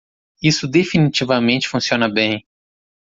[0.41, 2.43] Isso definitivamente funciona bem.